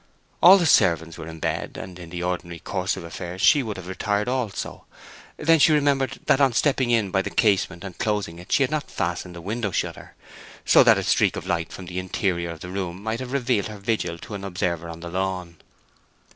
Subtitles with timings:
[0.41, 3.77] All the servants were in bed, and in the ordinary course of affairs she would
[3.77, 4.85] have retired also.
[5.37, 8.71] Then she remembered that on stepping in by the casement and closing it, she had
[8.71, 10.15] not fastened the window shutter,
[10.65, 13.67] so that a streak of light from the interior of the room might have revealed
[13.67, 15.57] her vigil to an observer on the lawn.